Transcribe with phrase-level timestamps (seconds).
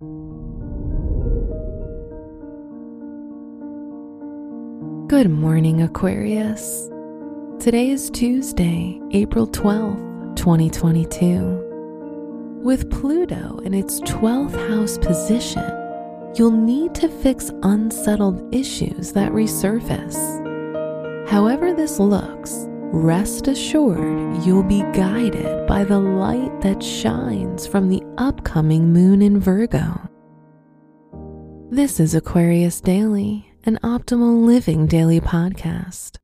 [0.00, 0.06] Good
[5.28, 6.88] morning, Aquarius.
[7.58, 12.60] Today is Tuesday, April 12th, 2022.
[12.62, 15.68] With Pluto in its 12th house position,
[16.36, 21.28] you'll need to fix unsettled issues that resurface.
[21.28, 28.02] However, this looks, rest assured you'll be guided by the light that shines from the
[28.18, 30.00] upcoming moon in Virgo.
[31.70, 36.16] This is Aquarius Daily an optimal living daily podcast.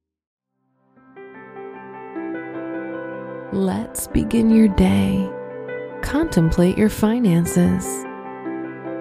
[3.52, 5.30] Let's begin your day.
[6.00, 7.84] Contemplate your finances.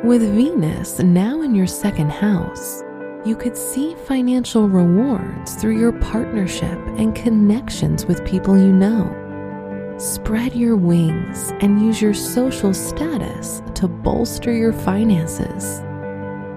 [0.04, 2.84] With Venus now in your second house,
[3.26, 9.10] you could see financial rewards through your partnership and connections with people you know.
[9.98, 15.82] Spread your wings and use your social status to bolster your finances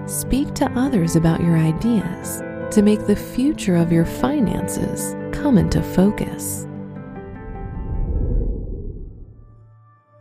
[0.07, 5.81] Speak to others about your ideas to make the future of your finances come into
[5.81, 6.65] focus.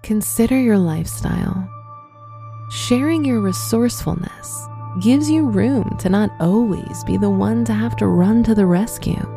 [0.03, 1.69] Consider your lifestyle.
[2.73, 4.67] Sharing your resourcefulness
[5.01, 8.67] gives you room to not always be the one to have to run to the
[8.67, 9.33] rescue.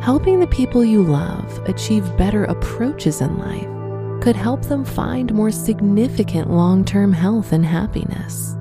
[0.00, 5.50] Helping the people you love achieve better approaches in life could help them find more
[5.50, 8.56] significant long term health and happiness.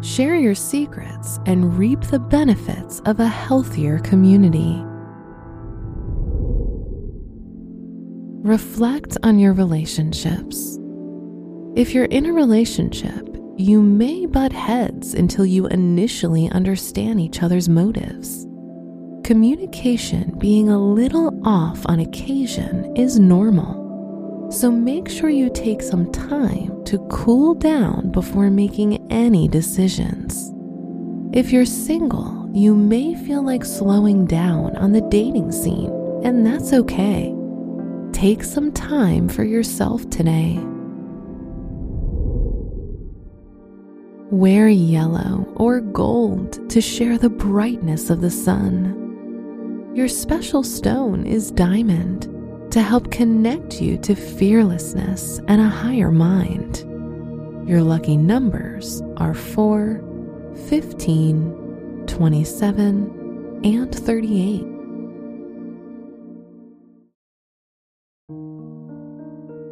[0.00, 4.82] Share your secrets and reap the benefits of a healthier community.
[8.42, 10.78] Reflect on your relationships.
[11.74, 13.27] If you're in a relationship,
[13.58, 18.46] you may butt heads until you initially understand each other's motives.
[19.24, 23.78] Communication being a little off on occasion is normal
[24.50, 30.52] so make sure you take some time to cool down before making any decisions.
[31.36, 35.92] If you're single, you may feel like slowing down on the dating scene,
[36.24, 37.34] and that's okay.
[38.12, 40.58] Take some time for yourself today.
[44.30, 49.90] Wear yellow or gold to share the brightness of the sun.
[49.94, 52.28] Your special stone is diamond
[52.70, 56.80] to help connect you to fearlessness and a higher mind.
[57.66, 60.04] Your lucky numbers are 4,
[60.68, 64.60] 15, 27, and 38.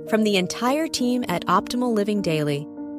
[0.08, 2.66] From the entire team at Optimal Living Daily,